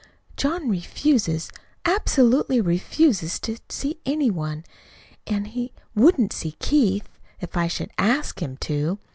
[0.35, 1.51] John refuses,
[1.85, 4.63] absolutely refuses, to see any one;
[5.27, 7.07] an' he wouldn't see Keith,
[7.39, 8.97] if I should ASK him to.